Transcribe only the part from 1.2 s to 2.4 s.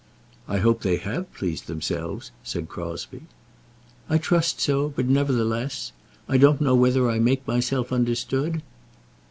pleased themselves,"